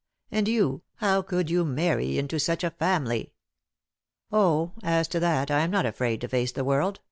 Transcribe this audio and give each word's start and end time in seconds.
And 0.31 0.47
you, 0.47 0.81
how 0.95 1.21
could 1.21 1.51
you 1.51 1.63
marry 1.63 2.17
into 2.17 2.39
such 2.39 2.63
a 2.63 2.71
family?" 2.71 3.33
"Oh, 4.31 4.71
as 4.81 5.07
to 5.09 5.19
that 5.19 5.51
I 5.51 5.59
am 5.59 5.69
not 5.69 5.85
afraid 5.85 6.21
to 6.21 6.27
face 6.27 6.51
the 6.51 6.63
world. 6.65 6.99